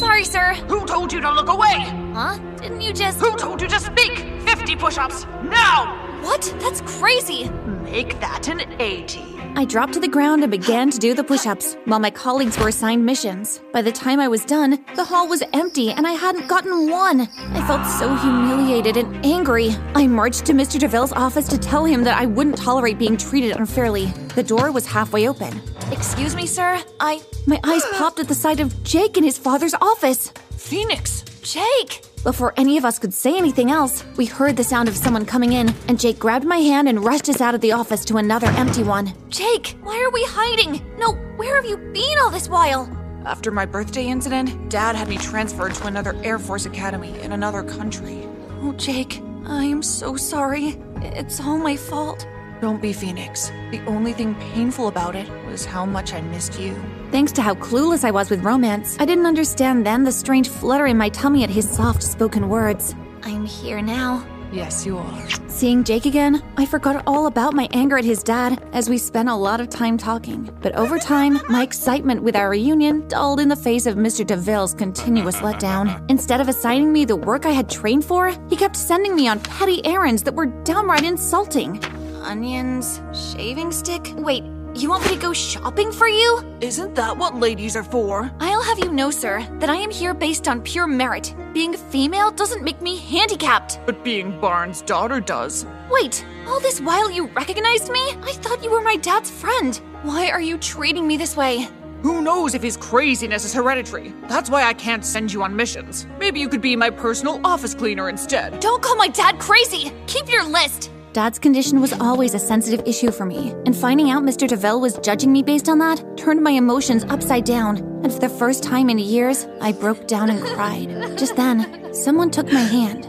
Sorry, 0.00 0.24
sir. 0.24 0.54
Who 0.70 0.86
told 0.86 1.12
you 1.12 1.20
to 1.20 1.30
look 1.30 1.50
away? 1.50 1.84
Huh? 2.14 2.38
Didn't 2.56 2.80
you 2.80 2.90
just. 2.90 3.20
Who 3.20 3.36
told 3.36 3.60
you 3.60 3.68
to 3.68 3.78
speak? 3.78 4.16
50 4.48 4.74
push 4.76 4.96
ups, 4.96 5.26
now! 5.42 5.94
What? 6.22 6.54
That's 6.58 6.80
crazy! 6.98 7.50
Make 7.84 8.18
that 8.20 8.48
an 8.48 8.62
80. 8.80 9.20
I 9.56 9.66
dropped 9.66 9.92
to 9.92 10.00
the 10.00 10.08
ground 10.08 10.42
and 10.42 10.50
began 10.50 10.90
to 10.90 10.98
do 10.98 11.12
the 11.12 11.22
push 11.22 11.44
ups 11.46 11.76
while 11.84 12.00
my 12.00 12.10
colleagues 12.10 12.58
were 12.58 12.68
assigned 12.68 13.04
missions. 13.04 13.60
By 13.74 13.82
the 13.82 13.92
time 13.92 14.20
I 14.20 14.28
was 14.28 14.42
done, 14.46 14.82
the 14.96 15.04
hall 15.04 15.28
was 15.28 15.42
empty 15.52 15.90
and 15.90 16.06
I 16.06 16.12
hadn't 16.12 16.48
gotten 16.48 16.88
one. 16.88 17.28
I 17.52 17.66
felt 17.66 17.86
so 17.86 18.14
humiliated 18.16 18.96
and 18.96 19.26
angry. 19.26 19.76
I 19.94 20.06
marched 20.06 20.46
to 20.46 20.54
Mr. 20.54 20.78
DeVille's 20.78 21.12
office 21.12 21.46
to 21.48 21.58
tell 21.58 21.84
him 21.84 22.04
that 22.04 22.18
I 22.18 22.24
wouldn't 22.24 22.56
tolerate 22.56 22.98
being 22.98 23.18
treated 23.18 23.54
unfairly. 23.54 24.06
The 24.34 24.42
door 24.42 24.72
was 24.72 24.86
halfway 24.86 25.28
open. 25.28 25.60
Excuse 25.92 26.36
me, 26.36 26.46
sir? 26.46 26.82
I. 27.00 27.20
My 27.46 27.60
eyes 27.64 27.84
popped 27.94 28.20
at 28.20 28.28
the 28.28 28.34
sight 28.34 28.60
of 28.60 28.82
Jake 28.84 29.16
in 29.16 29.24
his 29.24 29.38
father's 29.38 29.74
office. 29.74 30.32
Phoenix! 30.56 31.24
Jake! 31.42 32.02
Before 32.22 32.52
any 32.56 32.76
of 32.76 32.84
us 32.84 32.98
could 32.98 33.14
say 33.14 33.36
anything 33.36 33.70
else, 33.70 34.04
we 34.16 34.26
heard 34.26 34.56
the 34.56 34.62
sound 34.64 34.88
of 34.88 34.96
someone 34.96 35.24
coming 35.24 35.52
in, 35.52 35.74
and 35.88 35.98
Jake 35.98 36.18
grabbed 36.18 36.44
my 36.44 36.58
hand 36.58 36.88
and 36.88 37.04
rushed 37.04 37.28
us 37.28 37.40
out 37.40 37.54
of 37.54 37.60
the 37.60 37.72
office 37.72 38.04
to 38.04 38.18
another 38.18 38.48
empty 38.48 38.82
one. 38.82 39.12
Jake, 39.30 39.76
why 39.82 40.00
are 40.02 40.10
we 40.10 40.22
hiding? 40.28 40.80
No, 40.98 41.12
where 41.36 41.56
have 41.56 41.64
you 41.64 41.76
been 41.76 42.18
all 42.22 42.30
this 42.30 42.48
while? 42.48 42.88
After 43.24 43.50
my 43.50 43.66
birthday 43.66 44.06
incident, 44.06 44.70
Dad 44.70 44.96
had 44.96 45.08
me 45.08 45.16
transferred 45.16 45.74
to 45.74 45.86
another 45.86 46.14
Air 46.22 46.38
Force 46.38 46.66
academy 46.66 47.18
in 47.20 47.32
another 47.32 47.62
country. 47.62 48.28
Oh, 48.60 48.72
Jake, 48.74 49.20
I 49.46 49.64
am 49.64 49.82
so 49.82 50.16
sorry. 50.16 50.78
It's 50.96 51.40
all 51.40 51.58
my 51.58 51.76
fault. 51.76 52.26
Don't 52.60 52.82
be 52.82 52.92
Phoenix. 52.92 53.50
The 53.70 53.80
only 53.86 54.12
thing 54.12 54.34
painful 54.34 54.88
about 54.88 55.16
it 55.16 55.30
was 55.46 55.64
how 55.64 55.86
much 55.86 56.12
I 56.12 56.20
missed 56.20 56.60
you. 56.60 56.74
Thanks 57.10 57.32
to 57.32 57.42
how 57.42 57.54
clueless 57.54 58.04
I 58.04 58.10
was 58.10 58.28
with 58.28 58.44
romance, 58.44 58.98
I 59.00 59.06
didn't 59.06 59.24
understand 59.24 59.86
then 59.86 60.04
the 60.04 60.12
strange 60.12 60.48
flutter 60.48 60.86
in 60.86 60.98
my 60.98 61.08
tummy 61.08 61.42
at 61.42 61.48
his 61.48 61.68
soft 61.68 62.02
spoken 62.02 62.50
words. 62.50 62.94
I'm 63.22 63.46
here 63.46 63.80
now. 63.80 64.26
Yes, 64.52 64.84
you 64.84 64.98
are. 64.98 65.28
Seeing 65.46 65.84
Jake 65.84 66.06
again, 66.06 66.42
I 66.56 66.66
forgot 66.66 67.04
all 67.06 67.26
about 67.26 67.54
my 67.54 67.68
anger 67.72 67.96
at 67.96 68.04
his 68.04 68.22
dad 68.22 68.62
as 68.72 68.90
we 68.90 68.98
spent 68.98 69.28
a 69.28 69.34
lot 69.34 69.60
of 69.60 69.70
time 69.70 69.96
talking. 69.96 70.50
But 70.60 70.74
over 70.74 70.98
time, 70.98 71.40
my 71.48 71.62
excitement 71.62 72.22
with 72.22 72.34
our 72.34 72.50
reunion 72.50 73.06
dulled 73.08 73.40
in 73.40 73.48
the 73.48 73.56
face 73.56 73.86
of 73.86 73.94
Mr. 73.94 74.26
DeVille's 74.26 74.74
continuous 74.74 75.36
letdown. 75.36 76.04
Instead 76.10 76.40
of 76.40 76.48
assigning 76.48 76.92
me 76.92 77.04
the 77.04 77.16
work 77.16 77.46
I 77.46 77.52
had 77.52 77.70
trained 77.70 78.04
for, 78.04 78.32
he 78.48 78.56
kept 78.56 78.76
sending 78.76 79.14
me 79.14 79.28
on 79.28 79.40
petty 79.40 79.84
errands 79.86 80.24
that 80.24 80.34
were 80.34 80.46
downright 80.46 81.04
insulting. 81.04 81.80
Onions, 82.22 83.00
shaving 83.12 83.72
stick? 83.72 84.12
Wait, 84.16 84.44
you 84.74 84.88
want 84.88 85.04
me 85.04 85.10
to 85.10 85.20
go 85.20 85.32
shopping 85.32 85.90
for 85.90 86.06
you? 86.08 86.44
Isn't 86.60 86.94
that 86.94 87.16
what 87.16 87.36
ladies 87.36 87.74
are 87.76 87.82
for? 87.82 88.30
I'll 88.40 88.62
have 88.62 88.78
you 88.78 88.92
know, 88.92 89.10
sir, 89.10 89.46
that 89.58 89.70
I 89.70 89.76
am 89.76 89.90
here 89.90 90.14
based 90.14 90.46
on 90.46 90.62
pure 90.62 90.86
merit. 90.86 91.34
Being 91.52 91.74
female 91.74 92.30
doesn't 92.30 92.62
make 92.62 92.80
me 92.80 92.96
handicapped. 92.96 93.80
But 93.86 94.04
being 94.04 94.38
Barnes' 94.40 94.82
daughter 94.82 95.20
does. 95.20 95.66
Wait, 95.90 96.24
all 96.46 96.60
this 96.60 96.80
while 96.80 97.10
you 97.10 97.26
recognized 97.28 97.90
me? 97.90 98.00
I 98.22 98.32
thought 98.34 98.62
you 98.62 98.70
were 98.70 98.82
my 98.82 98.96
dad's 98.96 99.30
friend. 99.30 99.80
Why 100.02 100.30
are 100.30 100.40
you 100.40 100.58
treating 100.58 101.06
me 101.06 101.16
this 101.16 101.36
way? 101.36 101.68
Who 102.02 102.22
knows 102.22 102.54
if 102.54 102.62
his 102.62 102.78
craziness 102.78 103.44
is 103.44 103.52
hereditary? 103.52 104.14
That's 104.28 104.48
why 104.48 104.62
I 104.62 104.72
can't 104.72 105.04
send 105.04 105.32
you 105.32 105.42
on 105.42 105.54
missions. 105.54 106.06
Maybe 106.18 106.40
you 106.40 106.48
could 106.48 106.62
be 106.62 106.74
my 106.74 106.88
personal 106.88 107.40
office 107.44 107.74
cleaner 107.74 108.08
instead. 108.08 108.58
Don't 108.60 108.82
call 108.82 108.96
my 108.96 109.08
dad 109.08 109.38
crazy! 109.38 109.92
Keep 110.06 110.30
your 110.30 110.44
list! 110.44 110.90
Dad's 111.12 111.40
condition 111.40 111.80
was 111.80 111.92
always 111.94 112.34
a 112.34 112.38
sensitive 112.38 112.86
issue 112.86 113.10
for 113.10 113.26
me, 113.26 113.50
and 113.66 113.76
finding 113.76 114.10
out 114.12 114.22
Mr. 114.22 114.46
DeVille 114.46 114.80
was 114.80 114.96
judging 114.98 115.32
me 115.32 115.42
based 115.42 115.68
on 115.68 115.78
that 115.78 116.16
turned 116.16 116.40
my 116.40 116.52
emotions 116.52 117.02
upside 117.08 117.44
down. 117.44 117.78
And 118.04 118.12
for 118.12 118.20
the 118.20 118.28
first 118.28 118.62
time 118.62 118.88
in 118.88 118.98
years, 119.00 119.48
I 119.60 119.72
broke 119.72 120.06
down 120.06 120.30
and 120.30 120.40
cried. 120.40 121.18
Just 121.18 121.34
then, 121.34 121.92
someone 121.92 122.30
took 122.30 122.52
my 122.52 122.60
hand. 122.60 123.06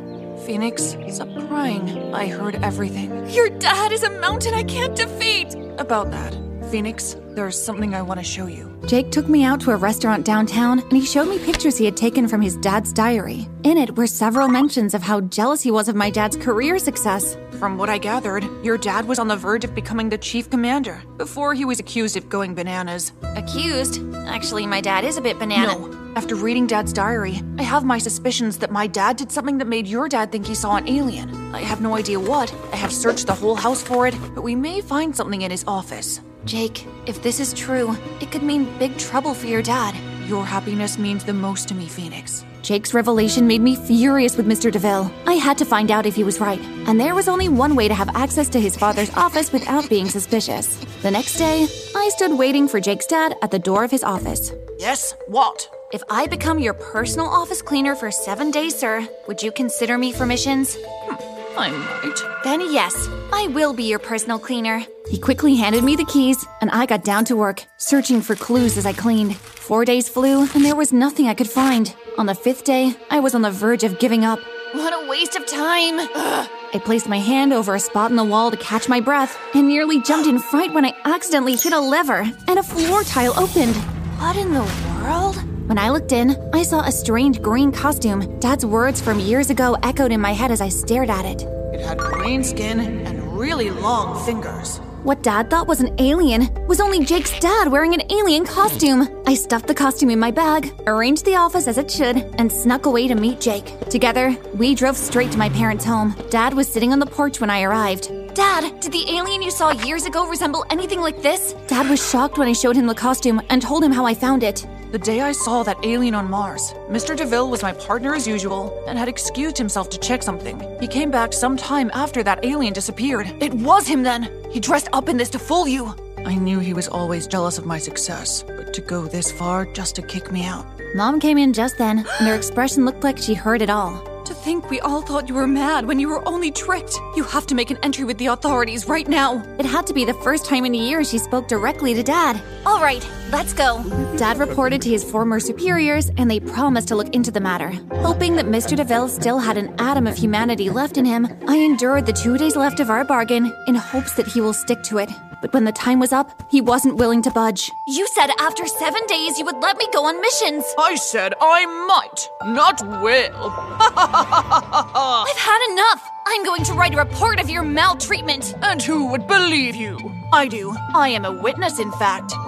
Phoenix, 0.47 0.95
stop 1.09 1.29
crying. 1.47 2.11
I 2.11 2.27
heard 2.27 2.55
everything. 2.63 3.29
Your 3.29 3.49
dad 3.49 3.91
is 3.91 4.01
a 4.01 4.09
mountain 4.19 4.55
I 4.55 4.63
can't 4.63 4.95
defeat! 4.95 5.55
About 5.77 6.09
that, 6.09 6.35
Phoenix, 6.71 7.17
there's 7.35 7.61
something 7.61 7.93
I 7.93 8.01
want 8.01 8.19
to 8.21 8.23
show 8.23 8.45
you. 8.47 8.71
Jake 8.85 9.11
took 9.11 9.27
me 9.27 9.43
out 9.43 9.59
to 9.61 9.71
a 9.71 9.75
restaurant 9.75 10.25
downtown 10.25 10.79
and 10.79 10.93
he 10.93 11.05
showed 11.05 11.27
me 11.27 11.37
pictures 11.37 11.77
he 11.77 11.83
had 11.83 11.97
taken 11.97 12.29
from 12.29 12.41
his 12.41 12.55
dad's 12.55 12.93
diary. 12.93 13.47
In 13.63 13.77
it 13.77 13.97
were 13.97 14.07
several 14.07 14.47
mentions 14.47 14.93
of 14.93 15.01
how 15.01 15.19
jealous 15.21 15.61
he 15.61 15.69
was 15.69 15.89
of 15.89 15.95
my 15.95 16.09
dad's 16.09 16.37
career 16.37 16.79
success. 16.79 17.35
From 17.59 17.77
what 17.77 17.89
I 17.89 17.97
gathered, 17.97 18.47
your 18.63 18.77
dad 18.77 19.05
was 19.05 19.19
on 19.19 19.27
the 19.27 19.35
verge 19.35 19.65
of 19.65 19.75
becoming 19.75 20.07
the 20.09 20.17
chief 20.17 20.49
commander 20.49 21.03
before 21.17 21.53
he 21.53 21.65
was 21.65 21.79
accused 21.79 22.15
of 22.15 22.29
going 22.29 22.55
bananas. 22.55 23.11
Accused? 23.35 24.01
Actually, 24.25 24.65
my 24.65 24.79
dad 24.79 25.03
is 25.03 25.17
a 25.17 25.21
bit 25.21 25.37
banana. 25.39 25.77
No. 25.77 26.13
After 26.15 26.35
reading 26.35 26.67
dad's 26.67 26.93
diary, 26.93 27.41
I 27.57 27.63
have 27.63 27.83
my 27.83 27.97
suspicions 27.97 28.57
that 28.59 28.71
my 28.71 28.87
dad 28.87 29.17
did 29.17 29.31
something 29.31 29.57
that 29.59 29.67
made 29.67 29.87
your 29.87 30.09
dad 30.09 30.31
think 30.31 30.47
he 30.47 30.55
saw 30.55 30.77
an 30.77 30.87
alien. 30.87 31.53
I 31.53 31.61
have 31.61 31.81
no 31.81 31.95
idea 31.95 32.19
what. 32.19 32.53
I 32.71 32.77
have 32.77 32.93
searched 32.93 33.27
the 33.27 33.35
whole 33.35 33.55
house 33.55 33.83
for 33.83 34.07
it, 34.07 34.15
but 34.33 34.41
we 34.41 34.55
may 34.55 34.81
find 34.81 35.15
something 35.15 35.41
in 35.41 35.51
his 35.51 35.65
office. 35.67 36.21
Jake, 36.45 36.87
if 37.05 37.21
this 37.21 37.39
is 37.39 37.53
true, 37.53 37.95
it 38.19 38.31
could 38.31 38.43
mean 38.43 38.67
big 38.79 38.97
trouble 38.97 39.33
for 39.33 39.47
your 39.47 39.61
dad. 39.61 39.95
Your 40.27 40.45
happiness 40.45 40.97
means 40.97 41.23
the 41.23 41.33
most 41.33 41.67
to 41.67 41.75
me, 41.75 41.87
Phoenix. 41.87 42.43
Jake's 42.63 42.93
revelation 42.93 43.47
made 43.47 43.61
me 43.61 43.75
furious 43.75 44.37
with 44.37 44.47
Mr. 44.47 44.71
DeVille. 44.71 45.11
I 45.25 45.33
had 45.33 45.57
to 45.59 45.65
find 45.65 45.91
out 45.91 46.05
if 46.05 46.15
he 46.15 46.23
was 46.23 46.39
right, 46.39 46.59
and 46.87 46.99
there 46.99 47.15
was 47.15 47.27
only 47.27 47.49
one 47.49 47.75
way 47.75 47.87
to 47.87 47.93
have 47.93 48.15
access 48.15 48.49
to 48.49 48.59
his 48.59 48.75
father's 48.77 49.09
office 49.15 49.51
without 49.51 49.89
being 49.89 50.07
suspicious. 50.07 50.77
The 51.01 51.11
next 51.11 51.37
day, 51.37 51.67
I 51.95 52.09
stood 52.09 52.37
waiting 52.37 52.67
for 52.67 52.79
Jake's 52.79 53.07
dad 53.07 53.35
at 53.41 53.51
the 53.51 53.59
door 53.59 53.83
of 53.83 53.91
his 53.91 54.03
office. 54.03 54.51
Yes, 54.79 55.13
what? 55.27 55.69
If 55.91 56.03
I 56.09 56.27
become 56.27 56.59
your 56.59 56.73
personal 56.73 57.27
office 57.27 57.61
cleaner 57.61 57.95
for 57.95 58.09
seven 58.11 58.49
days, 58.49 58.75
sir, 58.75 59.07
would 59.27 59.43
you 59.43 59.51
consider 59.51 59.97
me 59.97 60.11
for 60.11 60.25
missions? 60.25 60.77
Hmm, 60.79 61.30
I 61.57 61.69
might. 61.69 62.43
Then, 62.43 62.61
yes, 62.61 63.09
I 63.33 63.47
will 63.47 63.73
be 63.73 63.83
your 63.83 63.99
personal 63.99 64.39
cleaner. 64.39 64.83
He 65.09 65.19
quickly 65.19 65.55
handed 65.55 65.83
me 65.83 65.95
the 65.95 66.05
keys, 66.05 66.45
and 66.61 66.71
I 66.71 66.85
got 66.85 67.03
down 67.03 67.25
to 67.25 67.35
work, 67.35 67.65
searching 67.77 68.21
for 68.21 68.35
clues 68.35 68.77
as 68.77 68.85
I 68.85 68.93
cleaned. 68.93 69.35
Four 69.35 69.85
days 69.85 70.09
flew, 70.09 70.47
and 70.53 70.65
there 70.65 70.75
was 70.75 70.93
nothing 70.93 71.27
I 71.27 71.33
could 71.33 71.49
find. 71.49 71.93
On 72.17 72.25
the 72.25 72.35
fifth 72.35 72.63
day, 72.63 72.95
I 73.09 73.19
was 73.19 73.35
on 73.35 73.41
the 73.41 73.51
verge 73.51 73.83
of 73.83 73.99
giving 73.99 74.23
up. 74.25 74.39
What 74.73 74.93
a 74.93 75.09
waste 75.09 75.35
of 75.35 75.45
time! 75.45 75.99
Ugh. 75.99 76.49
I 76.73 76.79
placed 76.79 77.09
my 77.09 77.19
hand 77.19 77.51
over 77.51 77.75
a 77.75 77.79
spot 77.79 78.11
in 78.11 78.15
the 78.15 78.23
wall 78.23 78.51
to 78.51 78.57
catch 78.57 78.87
my 78.87 79.01
breath, 79.01 79.37
and 79.53 79.67
nearly 79.67 80.01
jumped 80.01 80.27
in 80.27 80.39
fright 80.39 80.73
when 80.73 80.85
I 80.85 80.93
accidentally 81.03 81.57
hit 81.57 81.73
a 81.73 81.79
lever, 81.79 82.29
and 82.47 82.59
a 82.59 82.63
floor 82.63 83.03
tile 83.03 83.37
opened. 83.37 83.75
What 84.19 84.37
in 84.37 84.53
the 84.53 84.63
world? 85.03 85.50
When 85.71 85.79
I 85.79 85.89
looked 85.89 86.11
in, 86.11 86.35
I 86.51 86.63
saw 86.63 86.81
a 86.81 86.91
strange 86.91 87.41
green 87.41 87.71
costume. 87.71 88.37
Dad's 88.41 88.65
words 88.65 88.99
from 88.99 89.21
years 89.21 89.49
ago 89.49 89.77
echoed 89.83 90.11
in 90.11 90.19
my 90.19 90.33
head 90.33 90.51
as 90.51 90.59
I 90.59 90.67
stared 90.67 91.09
at 91.09 91.23
it. 91.23 91.43
It 91.73 91.79
had 91.79 91.97
green 91.97 92.43
skin 92.43 92.81
and 93.07 93.39
really 93.39 93.69
long 93.71 94.21
fingers. 94.25 94.79
What 95.03 95.23
Dad 95.23 95.49
thought 95.49 95.69
was 95.69 95.79
an 95.79 95.95
alien 95.97 96.53
was 96.67 96.81
only 96.81 97.05
Jake's 97.05 97.39
dad 97.39 97.71
wearing 97.71 97.93
an 97.93 98.03
alien 98.11 98.45
costume. 98.45 99.07
I 99.25 99.33
stuffed 99.33 99.67
the 99.67 99.73
costume 99.73 100.09
in 100.09 100.19
my 100.19 100.29
bag, 100.29 100.73
arranged 100.87 101.23
the 101.23 101.37
office 101.37 101.69
as 101.69 101.77
it 101.77 101.89
should, 101.89 102.17
and 102.17 102.51
snuck 102.51 102.85
away 102.85 103.07
to 103.07 103.15
meet 103.15 103.39
Jake. 103.39 103.79
Together, 103.89 104.35
we 104.55 104.75
drove 104.75 104.97
straight 104.97 105.31
to 105.31 105.37
my 105.37 105.47
parents' 105.47 105.85
home. 105.85 106.13
Dad 106.29 106.53
was 106.53 106.67
sitting 106.67 106.91
on 106.91 106.99
the 106.99 107.05
porch 107.05 107.39
when 107.39 107.49
I 107.49 107.61
arrived. 107.61 108.11
Dad, 108.33 108.81
did 108.81 108.91
the 108.91 109.09
alien 109.09 109.41
you 109.41 109.51
saw 109.51 109.71
years 109.71 110.05
ago 110.05 110.27
resemble 110.27 110.65
anything 110.69 110.99
like 110.99 111.21
this? 111.21 111.53
Dad 111.67 111.89
was 111.89 112.05
shocked 112.05 112.37
when 112.37 112.49
I 112.49 112.53
showed 112.53 112.75
him 112.75 112.87
the 112.87 112.93
costume 112.93 113.41
and 113.49 113.61
told 113.61 113.85
him 113.85 113.93
how 113.93 114.05
I 114.05 114.13
found 114.13 114.43
it. 114.43 114.67
The 114.91 114.99
day 114.99 115.21
I 115.21 115.31
saw 115.31 115.63
that 115.63 115.85
alien 115.85 116.13
on 116.13 116.29
Mars, 116.29 116.73
Mr. 116.89 117.15
DeVille 117.15 117.49
was 117.49 117.63
my 117.63 117.71
partner 117.71 118.13
as 118.13 118.27
usual 118.27 118.83
and 118.89 118.99
had 118.99 119.07
excused 119.07 119.57
himself 119.57 119.89
to 119.91 119.97
check 119.97 120.21
something. 120.21 120.59
He 120.81 120.87
came 120.87 121.09
back 121.09 121.31
some 121.31 121.55
time 121.55 121.89
after 121.93 122.23
that 122.23 122.43
alien 122.43 122.73
disappeared. 122.73 123.31
It 123.41 123.53
was 123.53 123.87
him 123.87 124.03
then! 124.03 124.29
He 124.51 124.59
dressed 124.59 124.89
up 124.91 125.07
in 125.07 125.15
this 125.15 125.29
to 125.29 125.39
fool 125.39 125.65
you! 125.65 125.95
I 126.25 126.35
knew 126.35 126.59
he 126.59 126.73
was 126.73 126.89
always 126.89 127.25
jealous 127.25 127.57
of 127.57 127.65
my 127.65 127.77
success, 127.77 128.43
but 128.43 128.73
to 128.73 128.81
go 128.81 129.05
this 129.05 129.31
far 129.31 129.65
just 129.65 129.95
to 129.95 130.01
kick 130.01 130.29
me 130.29 130.43
out. 130.45 130.65
Mom 130.93 131.21
came 131.21 131.37
in 131.37 131.53
just 131.53 131.77
then, 131.77 131.99
and 131.99 132.27
her 132.27 132.35
expression 132.35 132.83
looked 132.83 133.05
like 133.05 133.17
she 133.17 133.33
heard 133.33 133.61
it 133.61 133.69
all. 133.69 134.10
To 134.41 134.45
think 134.45 134.71
we 134.71 134.79
all 134.79 135.03
thought 135.03 135.29
you 135.29 135.35
were 135.35 135.45
mad 135.45 135.85
when 135.85 135.99
you 135.99 136.09
were 136.09 136.27
only 136.27 136.49
tricked. 136.49 136.99
You 137.15 137.23
have 137.25 137.45
to 137.45 137.53
make 137.53 137.69
an 137.69 137.77
entry 137.83 138.05
with 138.05 138.17
the 138.17 138.25
authorities 138.25 138.87
right 138.87 139.07
now. 139.07 139.45
It 139.59 139.67
had 139.67 139.85
to 139.85 139.93
be 139.93 140.03
the 140.03 140.15
first 140.15 140.47
time 140.47 140.65
in 140.65 140.73
a 140.73 140.79
year 140.79 141.03
she 141.03 141.19
spoke 141.19 141.47
directly 141.47 141.93
to 141.93 142.01
Dad. 142.01 142.41
All 142.65 142.81
right, 142.81 143.07
let's 143.31 143.53
go. 143.53 143.83
Dad 144.17 144.39
reported 144.39 144.81
to 144.81 144.89
his 144.89 145.03
former 145.03 145.39
superiors, 145.39 146.09
and 146.17 146.29
they 146.29 146.39
promised 146.39 146.87
to 146.87 146.95
look 146.95 147.13
into 147.13 147.29
the 147.29 147.39
matter. 147.39 147.69
Hoping 147.97 148.35
that 148.37 148.47
Mr. 148.47 148.75
DeVille 148.75 149.09
still 149.09 149.37
had 149.37 149.57
an 149.57 149.75
atom 149.77 150.07
of 150.07 150.17
humanity 150.17 150.71
left 150.71 150.97
in 150.97 151.05
him, 151.05 151.27
I 151.47 151.57
endured 151.57 152.07
the 152.07 152.13
two 152.13 152.39
days 152.39 152.55
left 152.55 152.79
of 152.79 152.89
our 152.89 153.05
bargain 153.05 153.53
in 153.67 153.75
hopes 153.75 154.13
that 154.15 154.25
he 154.25 154.41
will 154.41 154.53
stick 154.53 154.81
to 154.85 154.97
it. 154.97 155.11
But 155.41 155.53
when 155.53 155.65
the 155.65 155.71
time 155.71 155.99
was 155.99 156.13
up, 156.13 156.29
he 156.47 156.61
wasn't 156.61 156.97
willing 156.97 157.21
to 157.23 157.31
budge. 157.31 157.71
You 157.87 158.07
said 158.07 158.29
after 158.39 158.67
seven 158.67 159.01
days 159.07 159.39
you 159.39 159.45
would 159.45 159.59
let 159.59 159.77
me 159.77 159.87
go 159.91 160.05
on 160.05 160.21
missions. 160.21 160.63
I 160.77 160.95
said 160.95 161.33
I 161.41 161.65
might, 161.87 162.29
not 162.53 162.81
will. 163.01 163.51
I've 163.97 165.37
had 165.37 165.71
enough! 165.71 166.07
I'm 166.27 166.43
going 166.45 166.63
to 166.65 166.73
write 166.73 166.93
a 166.93 166.97
report 166.97 167.39
of 167.39 167.49
your 167.49 167.63
maltreatment! 167.63 168.53
And 168.61 168.81
who 168.81 169.07
would 169.07 169.27
believe 169.27 169.75
you? 169.75 169.97
I 170.31 170.47
do. 170.47 170.75
I 170.93 171.09
am 171.09 171.25
a 171.25 171.31
witness, 171.31 171.79
in 171.79 171.91
fact. 171.93 172.31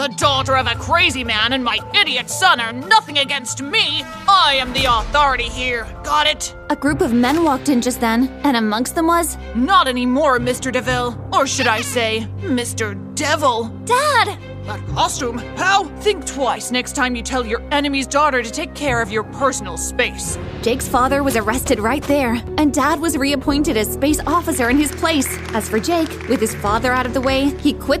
the 0.00 0.08
daughter 0.16 0.56
of 0.56 0.66
a 0.66 0.74
crazy 0.76 1.22
man 1.22 1.52
and 1.52 1.62
my 1.62 1.78
idiot 1.94 2.30
son 2.30 2.58
are 2.58 2.72
nothing 2.72 3.18
against 3.18 3.60
me. 3.60 4.02
I 4.26 4.56
am 4.58 4.72
the 4.72 4.86
authority 4.86 5.44
here. 5.44 5.86
Got 6.02 6.26
it? 6.26 6.56
A 6.70 6.76
group 6.76 7.02
of 7.02 7.12
men 7.12 7.44
walked 7.44 7.68
in 7.68 7.82
just 7.82 8.00
then, 8.00 8.28
and 8.42 8.56
amongst 8.56 8.94
them 8.94 9.08
was. 9.08 9.36
Not 9.54 9.88
anymore, 9.88 10.38
Mr. 10.38 10.72
DeVille. 10.72 11.22
Or 11.34 11.46
should 11.46 11.66
I 11.66 11.82
say, 11.82 12.26
Mr. 12.38 12.96
Devil. 13.14 13.64
Dad! 13.84 14.38
That 14.64 14.80
costume? 14.94 15.36
How? 15.58 15.84
Think 16.00 16.24
twice 16.24 16.70
next 16.70 16.96
time 16.96 17.14
you 17.14 17.22
tell 17.22 17.44
your 17.44 17.62
enemy's 17.70 18.06
daughter 18.06 18.42
to 18.42 18.50
take 18.50 18.74
care 18.74 19.02
of 19.02 19.12
your 19.12 19.24
personal 19.24 19.76
space. 19.76 20.38
Jake's 20.62 20.88
father 20.88 21.22
was 21.22 21.36
arrested 21.36 21.78
right 21.78 22.04
there, 22.04 22.42
and 22.56 22.72
Dad 22.72 23.00
was 23.00 23.18
reappointed 23.18 23.76
as 23.76 23.92
space 23.92 24.20
officer 24.26 24.70
in 24.70 24.78
his 24.78 24.92
place. 24.92 25.28
As 25.52 25.68
for 25.68 25.78
Jake, 25.78 26.08
with 26.30 26.40
his 26.40 26.54
father 26.54 26.90
out 26.90 27.04
of 27.04 27.12
the 27.12 27.20
way, 27.20 27.50
he 27.58 27.74
quit. 27.74 28.00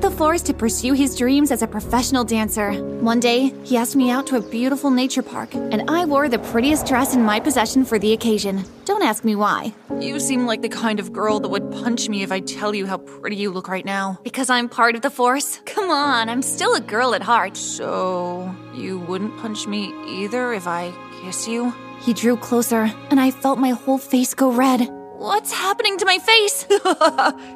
The 0.00 0.12
forest 0.12 0.46
to 0.46 0.54
pursue 0.54 0.92
his 0.92 1.16
dreams 1.16 1.50
as 1.50 1.62
a 1.62 1.66
professional 1.66 2.22
dancer. 2.22 2.72
One 3.00 3.18
day, 3.18 3.52
he 3.64 3.76
asked 3.76 3.96
me 3.96 4.10
out 4.10 4.28
to 4.28 4.36
a 4.36 4.40
beautiful 4.40 4.92
nature 4.92 5.22
park, 5.22 5.54
and 5.54 5.90
I 5.90 6.04
wore 6.04 6.28
the 6.28 6.38
prettiest 6.38 6.86
dress 6.86 7.14
in 7.14 7.24
my 7.24 7.40
possession 7.40 7.84
for 7.84 7.98
the 7.98 8.12
occasion. 8.12 8.64
Don't 8.84 9.02
ask 9.02 9.24
me 9.24 9.34
why. 9.34 9.74
You 9.98 10.20
seem 10.20 10.46
like 10.46 10.62
the 10.62 10.68
kind 10.68 11.00
of 11.00 11.12
girl 11.12 11.40
that 11.40 11.48
would 11.48 11.72
punch 11.72 12.08
me 12.08 12.22
if 12.22 12.30
I 12.30 12.38
tell 12.38 12.76
you 12.76 12.86
how 12.86 12.98
pretty 12.98 13.36
you 13.36 13.50
look 13.50 13.66
right 13.66 13.84
now. 13.84 14.20
Because 14.22 14.50
I'm 14.50 14.68
part 14.68 14.94
of 14.94 15.02
the 15.02 15.10
force? 15.10 15.60
Come 15.66 15.90
on, 15.90 16.28
I'm 16.28 16.42
still 16.42 16.74
a 16.76 16.80
girl 16.80 17.12
at 17.14 17.22
heart. 17.22 17.56
So, 17.56 18.54
you 18.74 19.00
wouldn't 19.00 19.36
punch 19.38 19.66
me 19.66 19.92
either 20.06 20.52
if 20.52 20.68
I 20.68 20.92
kiss 21.22 21.48
you? 21.48 21.74
He 22.00 22.12
drew 22.12 22.36
closer, 22.36 22.92
and 23.10 23.18
I 23.18 23.32
felt 23.32 23.58
my 23.58 23.70
whole 23.70 23.98
face 23.98 24.32
go 24.32 24.52
red. 24.52 24.88
What's 25.18 25.52
happening 25.52 25.98
to 25.98 26.04
my 26.06 26.18
face? 26.18 26.64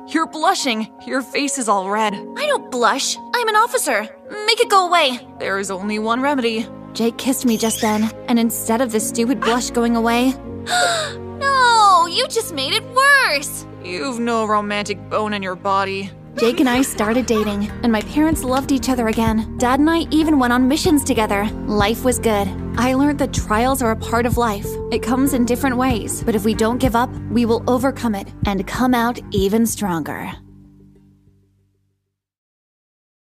You're 0.12 0.26
blushing. 0.26 0.92
Your 1.06 1.22
face 1.22 1.58
is 1.58 1.68
all 1.68 1.88
red. 1.90 2.12
I 2.12 2.46
don't 2.48 2.72
blush. 2.72 3.16
I'm 3.32 3.46
an 3.46 3.54
officer. 3.54 4.00
Make 4.46 4.60
it 4.60 4.68
go 4.68 4.88
away. 4.88 5.20
There 5.38 5.60
is 5.60 5.70
only 5.70 6.00
one 6.00 6.20
remedy. 6.20 6.66
Jake 6.92 7.18
kissed 7.18 7.46
me 7.46 7.56
just 7.56 7.80
then, 7.80 8.10
and 8.26 8.36
instead 8.40 8.80
of 8.80 8.90
the 8.90 8.98
stupid 8.98 9.40
blush 9.40 9.70
going 9.70 9.94
away, 9.94 10.32
no, 10.66 12.08
you 12.10 12.26
just 12.26 12.52
made 12.52 12.72
it 12.72 12.82
worse. 12.82 13.64
You've 13.84 14.18
no 14.18 14.44
romantic 14.44 14.98
bone 15.08 15.32
in 15.32 15.40
your 15.40 15.54
body. 15.54 16.10
Jake 16.34 16.58
and 16.58 16.68
I 16.68 16.82
started 16.82 17.26
dating, 17.26 17.70
and 17.84 17.92
my 17.92 18.00
parents 18.00 18.42
loved 18.42 18.72
each 18.72 18.88
other 18.88 19.06
again. 19.06 19.56
Dad 19.58 19.78
and 19.78 19.88
I 19.88 20.00
even 20.10 20.40
went 20.40 20.52
on 20.52 20.66
missions 20.66 21.04
together. 21.04 21.44
Life 21.66 22.04
was 22.04 22.18
good. 22.18 22.48
I 22.76 22.94
learned 22.94 23.18
that 23.18 23.34
trials 23.34 23.82
are 23.82 23.90
a 23.90 23.96
part 23.96 24.26
of 24.26 24.38
life. 24.38 24.66
It 24.90 25.02
comes 25.02 25.34
in 25.34 25.44
different 25.44 25.76
ways, 25.76 26.22
but 26.22 26.34
if 26.34 26.44
we 26.44 26.54
don't 26.54 26.78
give 26.78 26.96
up, 26.96 27.10
we 27.30 27.44
will 27.44 27.62
overcome 27.68 28.14
it 28.14 28.28
and 28.46 28.66
come 28.66 28.94
out 28.94 29.20
even 29.30 29.66
stronger. 29.66 30.32